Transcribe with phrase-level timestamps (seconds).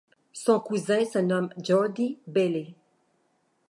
[0.33, 2.73] Son cousin se nomme Jordi Bailey.